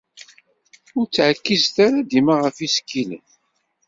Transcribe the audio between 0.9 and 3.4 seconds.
Ur ttɛekkizet ara dima ɣef yisekkilen.